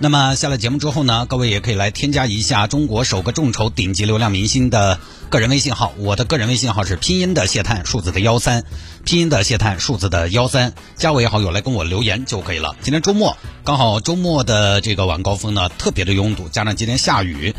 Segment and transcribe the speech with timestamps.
[0.00, 5.92] 那么下了节目之后呢，各位也可以来添加一下中国首个众筹顶级流量明星的个人微信号。
[5.98, 8.62] 我的个人微信号是拼音的谢探，数字的幺三，
[9.04, 12.76] 拼音的谢探，数字的幺三，加为好友来跟我留言就可以了。
[12.80, 17.52] 今天周末刚好周末的这个晚高峰呢，特别的拥堵，加上今天下雨。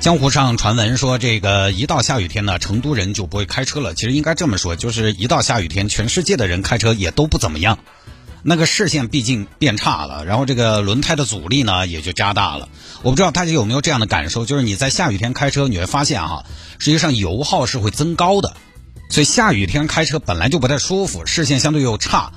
[0.00, 3.94] 江湖上传闻说，这个一到下雨天呢，成都人就不会开车了。
[3.94, 7.78] 其实应该这么说，就是一到下雨天，全世界的人开车也都不怎么样。
[8.48, 12.68] 那个视线毕竟变差了，然后这个轮胎的阻力呢也就加大了。
[13.02, 16.44] 我不知道大家有没有这样的感受，就是你在下雨天开车，你会发现哈，
[16.78, 18.56] 实际上油耗是会增高的。
[19.10, 22.32] 所以下雨天开车本来就不太舒服，视线相对又差。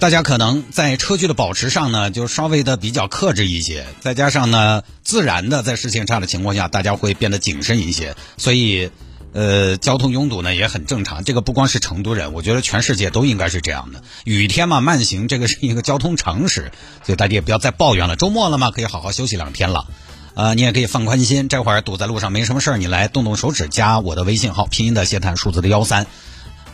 [0.00, 8.90] 大家可能在车距的保持上呢，就稍微的比较克制一些，再加上呢，自然的在视线差的情况下，大家会变得谨慎一些，所以，
[9.32, 11.22] 呃，交通拥堵呢也很正常。
[11.22, 14.02] 这个不光是成都人，我觉得全世界都应该是这样的。
[14.24, 16.72] 雨天嘛，慢行这个是一个交通常识，
[17.04, 18.16] 所以大家也不要再抱怨了。
[18.16, 19.86] 周末了嘛，可以好好休息两天了，
[20.34, 21.48] 啊，你也可以放宽心。
[21.48, 26.06] 这会儿堵在路上没什么事儿，你来动动手指加我的微信号，拼音的谢探，数字的幺三。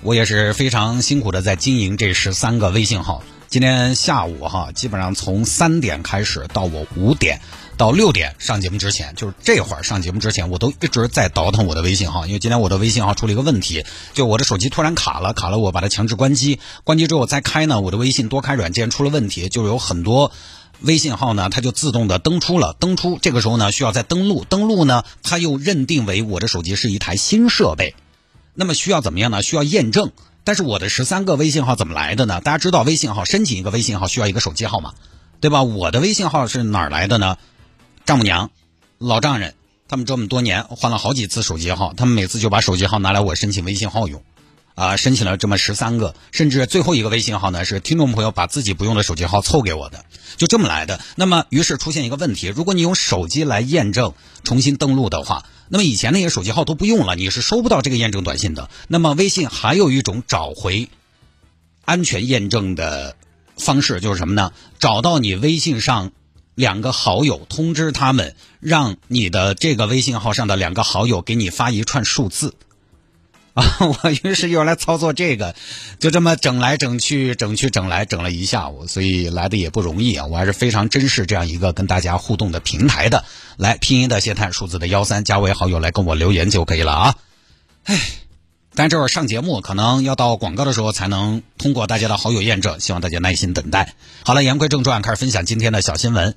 [0.02, 3.22] 我也是非常辛苦的在经营这十三个微信号。
[3.48, 7.40] 今天下午哈，基本上从三点开始到我五点
[7.76, 20.32] 到六点上节目之前，就是这会儿上节目之前，我都一直在倒腾我的微信号，因为今天我的微信号出了一个问题，就我的手机突然卡了，卡了，我把它强制关机，关机之后再开呢，我的微信多开软件出了问题，就有很多
[20.80, 27.94] 微信号呢，它就自动的登出了，登出这个时候呢需要再登录，登录呢它又认定为我的手机是一台新设备。
[28.54, 29.42] 那么需要怎么样呢？
[29.42, 30.12] 需要验证。
[30.44, 32.40] 但是我的十三个微信号怎么来的呢？
[32.40, 34.94] 大家知道微信号申请一个微信号需要一个手机号码，
[35.40, 35.62] 对吧？
[35.62, 37.36] 我的微信号是哪儿来的呢？
[38.06, 38.52] 丈母娘、
[38.98, 39.54] 老丈人，
[39.88, 44.22] 他们这么多年换了好几次手机号，他们每次就把手机号拿来我申请微信号用，
[44.76, 50.04] 啊，申请了这么十三个，甚至最后一个微信号呢是听众朋友把自己不用的手机号凑给我的，
[50.36, 51.00] 就这么来的。
[51.16, 55.44] 那么于是出现一个问题：如果你用手机来验证重新登录的话。
[55.68, 58.70] 那么以前那些手机号都不用了，你是收不到这个验证短信的。
[58.86, 60.88] 那么微信还有一种找回
[61.84, 63.16] 安全验证的
[63.58, 64.52] 方式，就是什么呢？
[64.78, 66.12] 找到你微信上
[66.56, 72.54] 两个好友，通知他们，让你的这个微信号上的两个好友给你发一串数字。
[73.54, 75.54] 啊， 我于是又来操作这个，
[75.98, 80.26] 就这么整来整去，整去整来整了一下午，所以来的也不容易啊。
[80.26, 83.24] 我还是非常珍视这样一个跟大家互动的平台的。
[83.56, 87.14] 来，拼音的谢探，数字的幺三，加为好友来跟我留言就可以了啊。
[87.84, 87.98] 唉，
[88.76, 93.94] 但这会儿上节目可能要到广告的时候才能通过大家的好友验证，希望大家耐心等待。
[94.22, 96.36] 好了，言归正传，开始分享今天的小新闻。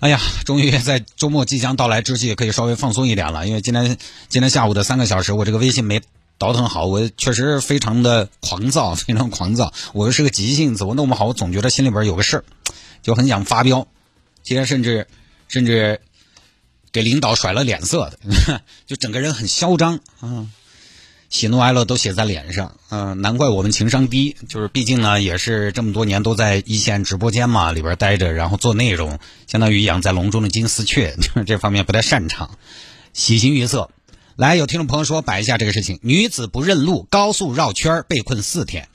[0.00, 3.98] 哎呀，终于在周末即将到来之际，可以稍微放松一点了，因为今天
[4.28, 6.00] 今天下午的三个小时，我这个微信没。
[6.38, 9.72] 倒腾好，我确实非常的狂躁，非常狂躁。
[9.92, 12.44] 我又是个急性子，我弄不好，我总觉得心里边有个事儿，
[13.00, 13.86] 就很想发飙。
[14.42, 15.06] 今天甚至
[15.46, 16.00] 甚至
[16.90, 20.48] 给领导甩了脸色的， 就整个人很嚣张啊，
[21.32, 22.76] 喜怒哀乐都写在脸上。
[22.90, 31.16] 嗯，难怪我们情商低，就是毕竟呢，也是这么多年都在一线直播间嘛里边待着，然后做内容，相当于养在笼中的金丝雀，
[31.46, 32.58] 这方面不太擅长，
[33.14, 33.90] 喜形于色。
[34.36, 38.88] 来，有听众朋友说摆一下这个事情：女子不认路，高速绕圈被困四天。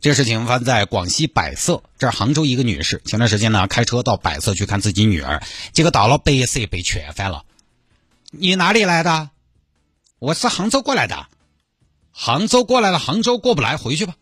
[0.00, 3.00] 这个事情发生在广西百色，这杭州一个女士。
[3.04, 5.40] 前段时间呢，开车到百色去看自己女儿，
[5.72, 7.44] 结果到了百色被劝翻了。
[8.32, 9.30] 你哪里来的？
[10.18, 11.28] 我是杭州过来的。
[12.22, 14.14] 杭州过来了，杭州过不来，回去吧。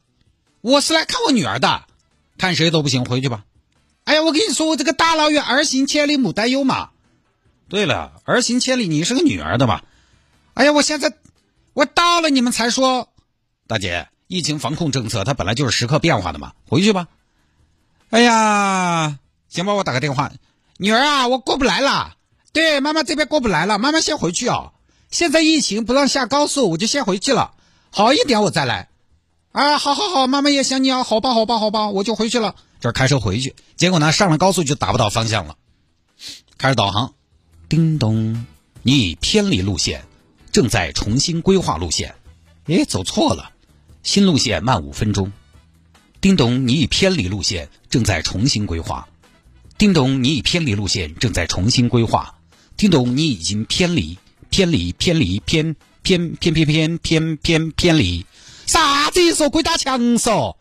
[0.61, 1.83] 我是来看我女儿的，
[2.39, 3.45] 看谁都不行，回去吧。
[4.05, 6.91] 哎呀，我跟你说，我这个大老远儿行千里母担忧嘛。
[7.69, 9.83] 对了，儿行千里，你是个女儿的吧？
[10.55, 11.13] 哎呀，我现在
[11.73, 13.09] 我到了，你们才说，
[13.67, 17.09] 大姐，疫情防控政策它本来就是时刻变化的嘛，回去吧。
[18.11, 19.19] 哎呀，
[19.49, 20.31] 行吧我打个电话，
[20.77, 22.15] 女儿啊，我过不来了。
[22.53, 24.73] 对，妈妈这边过不来了，妈妈先回去哦。
[25.11, 27.55] 现在疫情不让下高速，我就先回去了，
[27.91, 28.89] 好一点我再来。
[29.53, 32.55] 啊，好好好，妈妈也想你啊，好吧好吧好吧，我就回去了。
[32.81, 35.57] 这开车回去，结果呢，上了高速就打不到方向了，
[36.59, 37.15] 开始导航，
[37.69, 38.47] 叮咚，
[38.83, 40.05] 你已偏离路线。
[40.51, 42.15] 正在重新规划路线，
[42.65, 43.51] 哎，走错了，
[44.03, 45.31] 新路线慢五分钟。
[46.21, 49.09] 叮咚，你已偏离路线，正在重新规划。
[49.77, 52.35] 叮咚，你已偏离路线，正在重新规划。
[52.77, 54.19] 叮咚，你已经偏离，
[54.49, 55.77] 偏离，偏离，偏
[56.09, 58.25] 偏偏偏偏偏偏偏离。
[58.67, 59.51] 啥子意思？
[59.51, 60.57] 鬼打墙嗦？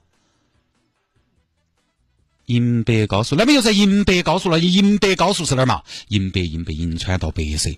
[2.48, 5.84] 银北高速那边又在银北高速了，银北高速是哪儿嘛？
[6.10, 7.70] 银北银北银川到白色，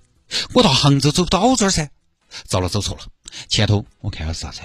[0.53, 1.91] 我到杭州走不到这儿噻。
[2.45, 3.03] 糟了，走错了。
[3.47, 4.61] 前头我看下是啥子？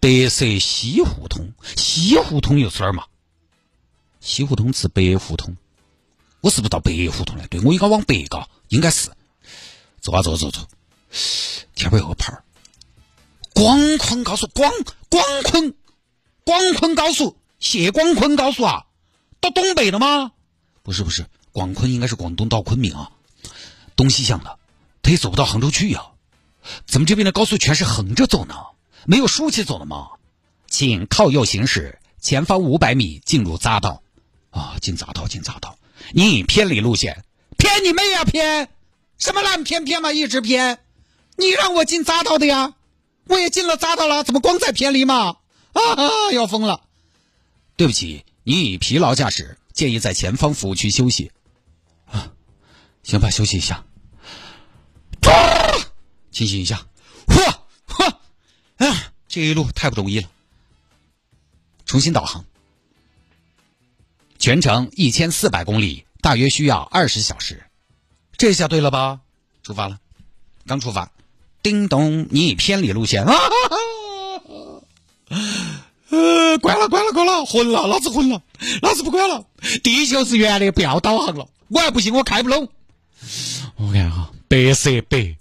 [0.00, 3.04] 白色西胡同，西胡同又是哪儿嘛？
[4.20, 5.56] 西胡同是白胡同，
[6.40, 7.46] 我是不是到白胡同了？
[7.46, 9.10] 对，我应该往北嘎，应该是。
[10.00, 10.66] 走啊走走走，
[11.76, 12.31] 前面有个牌，
[13.62, 14.72] 广昆高速，广
[15.08, 15.72] 广昆，
[16.44, 18.86] 广昆高速，谢广昆高速啊。
[19.40, 20.32] 到东北了吗？
[20.82, 23.12] 不是不是，广昆应该是广东到昆明啊，
[23.94, 24.58] 东西向的，
[25.00, 26.06] 他也走不到杭州去呀。
[26.88, 28.56] 怎么这边的高速全是横着走呢？
[29.06, 30.08] 没有竖起走的吗？
[30.66, 34.02] 请靠右行驶，前方五百米进入匝道。
[34.50, 35.78] 啊，进匝道，进匝道。
[36.10, 37.24] 你偏离路线，
[37.58, 38.70] 偏你妹呀偏！
[39.18, 40.80] 什么烂偏偏嘛，一直偏。
[41.36, 42.74] 你让我进匝道的呀，
[43.26, 45.36] 我也进了匝道了，怎么光在偏离嘛？
[45.72, 46.82] 啊啊，要疯了！
[47.76, 48.24] 对不起。
[48.44, 51.30] 你已疲劳驾驶，建议在前方服务区休息。
[52.06, 52.32] 啊，
[53.04, 53.84] 行吧，休息一下。
[56.32, 56.84] 清醒一下。
[57.26, 57.54] 嚯
[57.86, 58.06] 嚯，
[58.78, 60.28] 啊，这一路太不容易了。
[61.86, 62.44] 重新导航，
[64.38, 67.62] 全程一千四百公里，大约需要二十小时。
[68.36, 69.20] 这下对了吧？
[69.62, 70.00] 出发了，
[70.66, 71.12] 刚出发。
[71.62, 73.24] 叮咚，你已偏离路线。
[73.24, 73.34] 啊
[76.10, 78.42] 呃，关了，关了，关了，混了，老子混了，
[78.82, 79.46] 老子不管了。
[79.82, 81.48] 地球是圆的，不要导航了。
[81.68, 82.68] 我还不信，我开不拢。
[83.76, 85.38] 我看哈，白色北，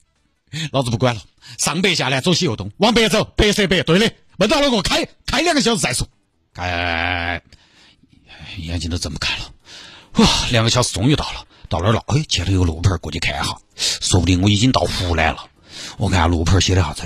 [0.71, 1.21] 老子不管了。
[1.57, 4.13] 上北下南，左西右东，往北走，白色北，对的。
[4.37, 6.07] 问到了，我开开两个小时再说。
[6.53, 7.41] 开，
[8.57, 9.51] 眼睛都睁不开了。
[10.13, 12.01] 哇，两个小时终于到了，到那儿了。
[12.07, 15.45] 哎，前头有路牌，过去看一下，说不定我已经到湖南了。
[15.97, 17.03] 我看下路牌写的啥子？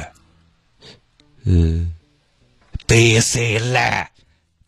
[1.43, 1.91] 嗯。
[2.87, 3.39] 白色
[3.71, 4.11] 蓝，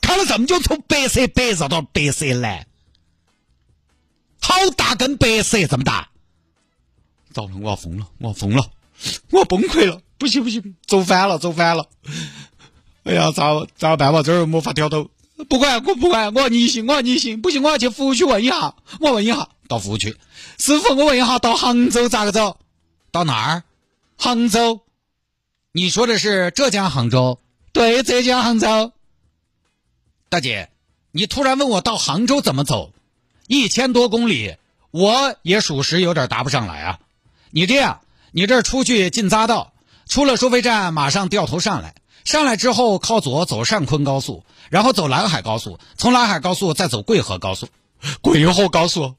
[0.02, 2.66] 看了这么久，从白色白绕到白色蓝，
[4.42, 6.10] 好大根白色这么大，
[7.32, 8.72] 糟了，我要疯了，我要疯了，
[9.30, 11.88] 我要崩溃了，不行不行，走反了走反了，
[13.04, 14.24] 哎呀，咋咋办嘛？
[14.24, 15.12] 这儿没法掉头，
[15.48, 20.18] 不管我不管，我要逆行，我要逆行，不行，我要去服务区问一下，我问一下，到服务区，
[20.58, 22.58] 师傅，我问一下，到杭州咋个走？
[23.12, 23.64] 到哪儿？
[24.18, 24.82] 杭州？
[25.72, 27.40] 你说的是浙江杭州？
[27.72, 28.92] 对，浙江杭州，
[30.28, 30.72] 大姐，
[31.12, 32.92] 你突然问我到杭州怎么走，
[33.48, 34.56] 一千多公里，
[34.90, 37.00] 我也属实有点答不上来啊。
[37.52, 39.74] 你这样，你这出去进匝道，
[40.08, 41.94] 出了收费站马上掉头上来，
[42.26, 47.70] 上来之后靠左走上昆高速，然后走兰海高速，从兰海高速再走贵河高速，
[48.22, 49.14] 贵河高速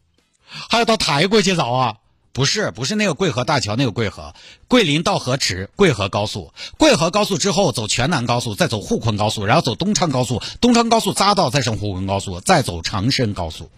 [0.48, 1.98] 还要到泰国去绕啊。
[2.38, 4.32] 不是，不是那个贵河大桥，那个贵河，
[4.68, 13.72] 桂林到河池，贵河高速，贵河高速之后走全南高速，再走沪昆高速，然后走东昌高速，东昌高速匝道再上沪昆高速，再走长深高速。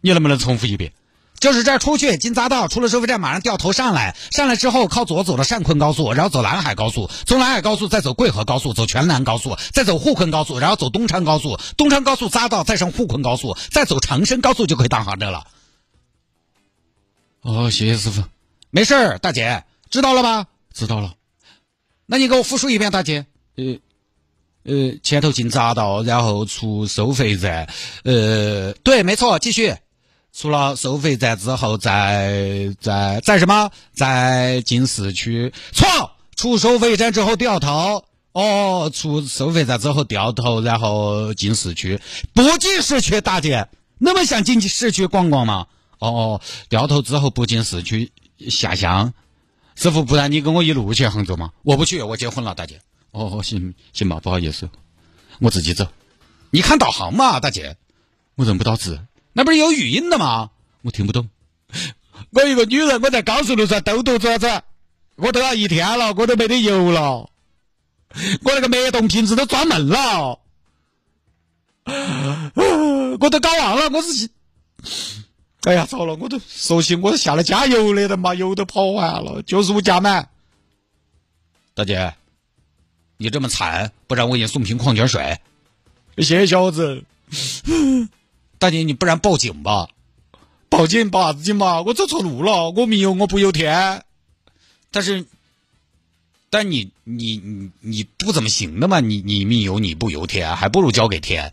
[0.00, 0.94] 你能不能重复一遍？
[1.40, 15.44] 就是这儿出去进匝道，出了收费站马上掉头上来，上来之后靠左走了汕昆高速，然后走兰海高速，从兰海高速再走贵河高速，走全南高速，再走沪昆高速，然后走东昌高速，东昌高速匝道再上沪昆高速，再走长深高速就可以到杭州了。
[17.42, 18.22] 哦，谢谢师傅，
[18.70, 20.46] 没事儿，大姐知道了吧？
[20.72, 21.14] 知道了，
[22.06, 23.26] 那你给我复述一遍，大姐。
[23.56, 23.64] 呃，
[24.62, 27.68] 呃，前头进匝道，然后出收费站，
[28.04, 29.76] 呃，对，没错，继续。
[30.32, 33.70] 出了收费站之后，再再再什么？
[33.92, 35.52] 再进市区？
[35.72, 38.04] 错，出收费站之后掉头。
[38.32, 42.00] 哦，出收费站之后掉头，然后进市区？
[42.32, 45.66] 不进市区，大姐，那么想进去市区逛逛吗？
[46.02, 48.10] 哦哦，掉头之后不进市区
[48.50, 49.14] 下乡，
[49.76, 51.52] 师傅，不然你跟我一路去杭州吗？
[51.62, 52.80] 我不去，我结婚了，大姐。
[53.12, 54.68] 哦哦，行行吧，不好意思，
[55.38, 55.86] 我自己走。
[56.50, 57.76] 你看导航嘛，大姐，
[58.34, 59.00] 我认不到字，
[59.32, 60.50] 那不是有语音的吗？
[60.82, 61.28] 我听不懂。
[62.30, 64.64] 我一个女人，我在高速路上兜兜转转，
[65.14, 67.30] 我都要一天了，我都没得油了，
[68.42, 70.40] 我那个脉动瓶子都装闷了，
[71.84, 74.28] 我都搞忘了，我是。
[75.62, 76.16] 哎呀，糟了！
[76.16, 80.28] 我都熟悉，我都下来加油的的嘛，油都跑完了，九十五加满。
[81.74, 82.14] 大姐，
[83.16, 85.38] 你这么惨，不然我给你送瓶矿泉水。
[86.18, 87.04] 谢谢小子。
[88.58, 89.88] 大姐，你不然报警吧？
[90.68, 91.82] 报警报啥子警嘛？
[91.82, 94.04] 我走错路了，我命由我不由天。
[94.90, 95.26] 但是，
[96.50, 98.98] 但你你你你不怎么行的嘛？
[98.98, 101.52] 你你命由你不由天，还不如交给天。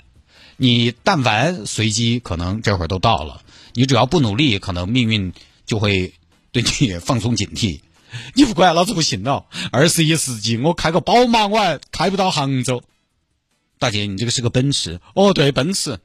[0.57, 3.43] 你但凡随机，可能这会儿都到了。
[3.73, 5.33] 你只要不努力，可能命运
[5.65, 6.13] 就会
[6.51, 7.81] 对你放松警惕。
[8.33, 9.45] 你不管，老子不信了。
[9.71, 12.81] 二十一世纪，我开个宝马，我还开不到杭州。
[13.77, 14.99] 大姐，你这个是个奔驰。
[15.13, 15.99] 哦，对，奔驰。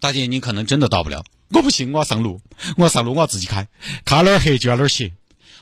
[0.00, 1.24] 大姐，你可能真的到不了。
[1.50, 2.40] 我不信，我要上路，
[2.76, 3.68] 我要上路，我要自己开。
[4.04, 5.12] 看哪儿黑就要哪儿斜。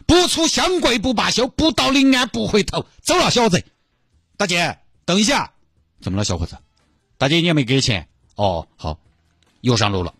[0.07, 2.87] 不出湘桂不罢休，不到临安不回头。
[3.02, 3.62] 走了，小伙子。
[4.37, 5.52] 大姐，等一下。
[6.00, 6.57] 怎么了，小伙子？
[7.19, 8.09] 大姐，你也没给钱。
[8.35, 8.99] 哦，好，
[9.61, 10.14] 又上路了。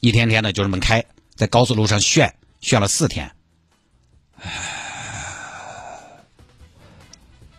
[0.00, 3.30] 一天天的就这么开，在高速路上炫炫了四天。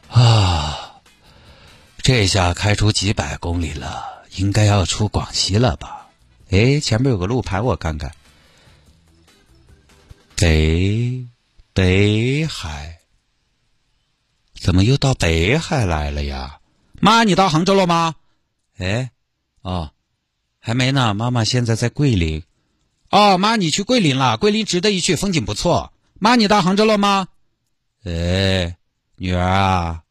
[0.10, 1.02] 啊，
[1.98, 6.08] 这下开出几百公里了，应该要出广西了吧？
[6.50, 8.12] 哎，前面有个路牌，我看看。
[10.36, 11.28] 北
[11.74, 13.00] 北海，
[14.56, 16.60] 怎么又到北海来了呀？
[17.02, 18.16] 妈，你到杭州了吗？
[18.78, 19.12] 哎，
[19.62, 19.92] 哦，
[20.60, 21.14] 还没呢。
[21.14, 22.44] 妈妈现在在桂林。
[23.10, 24.38] 哦，妈，你去桂林了？
[24.38, 25.92] 桂林值得一去，风景不错。
[26.20, 27.28] 妈，你到杭州了吗？
[28.04, 28.78] 哎，
[29.16, 30.04] 女儿啊，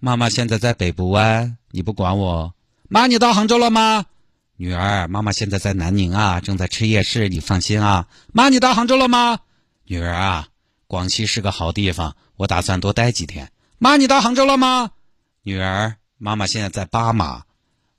[0.00, 2.52] 妈妈现在在北部湾，你不管我。
[2.88, 4.06] 妈，你到杭州了吗？
[4.56, 8.08] 女儿，妈妈现在在南宁啊，正在吃夜市，你放心啊。
[8.32, 9.38] 妈，你到杭州了吗？
[9.84, 10.48] 女儿啊，
[10.86, 13.50] 广西是个好地方，我打算多待几天。
[13.78, 14.90] 妈，你到杭州了吗？
[15.42, 17.44] 女儿，妈妈现在在巴马，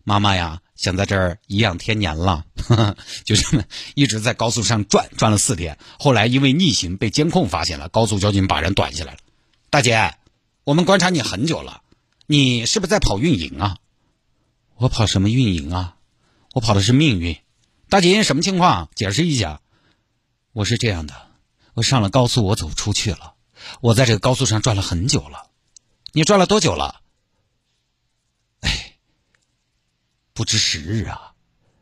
[0.04, 0.60] 妈妈呀。
[0.84, 2.44] 想在这儿颐养天年了，
[3.24, 3.64] 就这么
[3.96, 5.78] 一直在高速上转转了四天。
[5.98, 9.20] 后来因为逆行被监控发现了，高速交警把人短下来了。
[9.70, 10.16] 大姐，
[10.66, 11.84] 我们观察你很久了，
[12.28, 13.78] 你是不是在跑运营啊？
[14.76, 15.96] 我跑什么运营啊？
[16.54, 17.38] 我跑的是命运。
[17.88, 18.90] 大姐，什么情况？
[18.94, 19.62] 解释一下。
[20.52, 21.16] 我是这样的，
[21.76, 23.36] 我上了高速，我走不出去了。
[23.80, 25.48] 我在这个高速上转了很久了。
[26.12, 27.00] 你转了多久了？
[30.34, 31.34] 不知时日啊，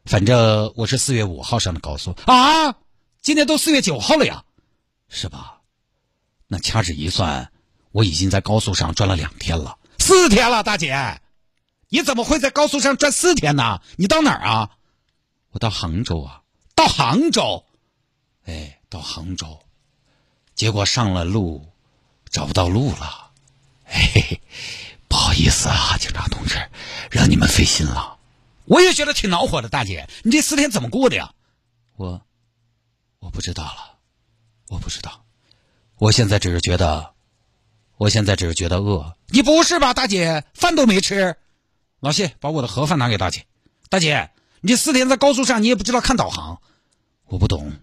[0.04, 2.12] 反正我是四月五号上的高速。
[2.26, 2.76] 啊，
[3.22, 4.44] 今天都四月九号了呀，
[5.08, 5.62] 是吧？
[6.48, 7.50] 那掐指一算，
[7.94, 11.22] 我已经在高速上转了两天了，四天了，大姐，
[11.88, 13.82] 你怎么会在高速上转四天呢？
[13.96, 14.72] 你到哪儿啊？
[15.52, 16.42] 我到杭州啊，
[16.76, 17.64] 到杭州，
[18.44, 19.62] 哎，到杭州，
[20.56, 21.72] 结果上了路，
[22.30, 23.32] 找不到路了，
[23.86, 24.42] 嘿嘿嘿，
[25.08, 26.70] 不好意思啊，警察同志，
[27.10, 28.18] 让你们费心了。
[28.72, 31.34] 我也觉得挺恼火的，大姐，你这四天怎么过的呀？
[31.98, 32.22] 我，
[33.20, 34.00] 我不知道了，
[34.70, 35.26] 我不知道，
[35.98, 37.12] 我现在只是觉得，
[37.98, 39.14] 我现在只是觉得饿。
[39.28, 40.46] 你不是吧，大姐？
[40.54, 41.36] 饭都没吃。
[42.00, 43.46] 老谢，把我的盒饭拿给大姐。
[43.90, 46.62] 大姐，你这四天在高速上，你也不知道看导航？
[47.26, 47.74] 我不懂，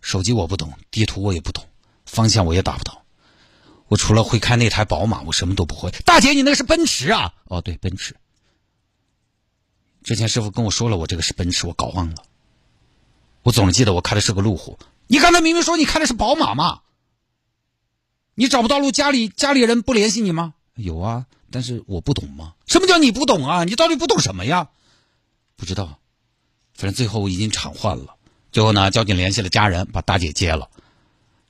[0.00, 1.64] 手机我不懂，地图我也不懂，
[2.04, 3.04] 方向我也打不到。
[3.86, 5.92] 我除了会开那台宝马，我什么都不会。
[6.04, 7.32] 大姐，你那个是奔驰啊？
[7.44, 8.16] 哦，对，奔驰。
[10.04, 12.16] 之前师傅跟我说了，我这个是奔驰，我搞忘了。
[13.42, 14.78] 我总记得我开的是个路虎。
[15.06, 16.82] 你刚才明明说你开的是宝马嘛？
[18.34, 20.52] 你找不到路，家里家里人不联系你吗？
[20.74, 22.52] 有啊，但是我不懂吗？
[22.66, 23.64] 什么叫你不懂啊？
[23.64, 24.68] 你到底不懂什么呀？
[25.56, 25.98] 不知道，
[26.74, 28.16] 反正最后我已经偿还了。
[28.52, 30.68] 最后呢，交警联系了家人，把大姐接了。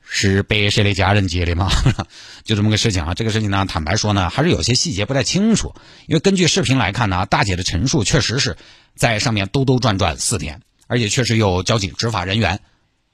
[0.06, 1.70] 是被谁的家人接的吗？
[2.44, 3.14] 就这么个事情啊。
[3.14, 5.74] 这个事情呢，坦白说呢，还是有些细节不太清楚。
[6.06, 8.56] 因为根据视频来看呢，大姐的陈述确实是
[8.94, 12.60] 在上面兜兜转转四天，而且确实有交警执法人员，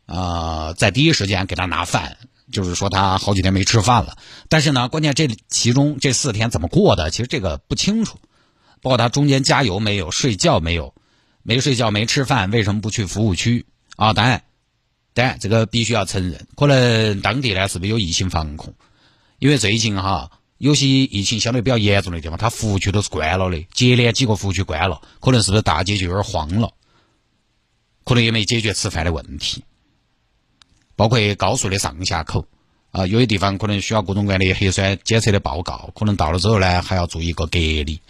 [0.07, 2.17] 呃，在第一时间给她拿饭，
[2.53, 4.19] 就是说她好几天没吃饭了。
[4.49, 8.19] 但是呢，关键这其中这四天怎么过的，其实这个不清楚。
[8.83, 10.95] 包括她中间加油没有，睡觉没有，
[11.43, 13.67] 没睡觉没吃饭，为什么不去服务区
[13.97, 14.13] 啊？
[14.13, 14.43] 答案
[15.15, 15.33] 当然。
[15.33, 18.75] 但这个必须要承认，可能当地呢是不是有疫情防控？
[19.39, 26.73] 因为最近哈有些疫情相对比较严重的地方，它服务区都是关了的，接连几个服务区关了，可能是不是大街就有点慌了？
[28.05, 29.65] 可能也没解决吃饭的问题，
[30.97, 32.47] 包括高速的上下口
[32.91, 38.01] 啊，有些地方可能需要各种各样的核酸检测的报告，可能到了之后呢还要做一个隔离。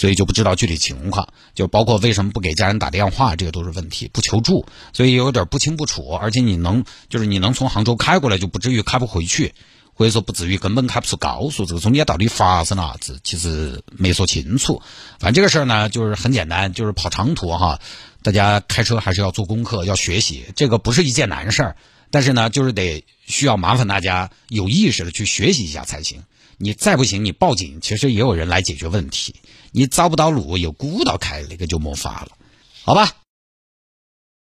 [0.00, 4.64] 所以就不知道具体情况，就包括为什么不给家人打电话，这个都是问题，不求助，
[4.94, 6.08] 所以有点不清不楚。
[6.14, 9.52] 而且你能，就是你能从杭州开过来，就不至于开不回去，
[9.92, 11.66] 或者说不至于根本开不出高速。
[11.66, 14.80] 这个中间到底发生了啥子，其实没说清楚。
[15.18, 17.78] 反正这个事儿呢，就是很简单，就是跑长途哈，
[18.22, 21.76] 大家开车还是要做功课，要学习，这个不是一件难事儿。
[22.10, 26.22] 但是呢，就是得需要麻烦大家有意识的去学习一下才行。
[26.62, 29.36] 你再不行，你报警，其实也有人来解决问题。
[29.72, 32.32] 你找不到路，又鼓捣开，那个就没法了，
[32.84, 33.12] 好吧？